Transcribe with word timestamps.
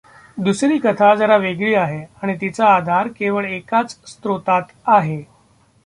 दुसरी 0.37 0.77
कथा 0.79 1.13
जरा 1.15 1.35
वेगळी 1.37 1.73
आहे 1.73 2.01
आणि 2.23 2.35
तिचा 2.35 2.67
आधार 2.67 3.07
केवळ 3.17 3.45
एकाच 3.45 3.97
स्रोतात 4.07 4.71
आहे 4.87 5.23